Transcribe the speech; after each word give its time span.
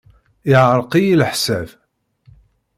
Yeɛreq-iyi 0.49 1.15
leḥsab. 1.19 1.67